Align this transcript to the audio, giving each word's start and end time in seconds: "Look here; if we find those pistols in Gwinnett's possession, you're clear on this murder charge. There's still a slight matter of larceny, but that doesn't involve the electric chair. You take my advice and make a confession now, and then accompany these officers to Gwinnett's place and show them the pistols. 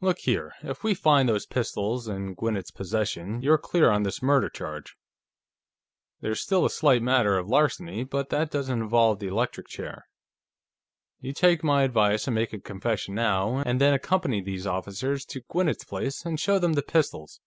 "Look 0.00 0.20
here; 0.20 0.54
if 0.62 0.82
we 0.82 0.94
find 0.94 1.28
those 1.28 1.44
pistols 1.44 2.08
in 2.08 2.32
Gwinnett's 2.32 2.70
possession, 2.70 3.42
you're 3.42 3.58
clear 3.58 3.90
on 3.90 4.02
this 4.02 4.22
murder 4.22 4.48
charge. 4.48 4.96
There's 6.22 6.40
still 6.40 6.64
a 6.64 6.70
slight 6.70 7.02
matter 7.02 7.36
of 7.36 7.48
larceny, 7.50 8.04
but 8.04 8.30
that 8.30 8.50
doesn't 8.50 8.80
involve 8.80 9.18
the 9.18 9.26
electric 9.26 9.68
chair. 9.68 10.06
You 11.20 11.34
take 11.34 11.62
my 11.62 11.82
advice 11.82 12.26
and 12.26 12.34
make 12.34 12.54
a 12.54 12.60
confession 12.60 13.14
now, 13.14 13.58
and 13.58 13.78
then 13.78 13.92
accompany 13.92 14.40
these 14.40 14.66
officers 14.66 15.26
to 15.26 15.42
Gwinnett's 15.50 15.84
place 15.84 16.24
and 16.24 16.40
show 16.40 16.58
them 16.58 16.72
the 16.72 16.80
pistols. 16.80 17.42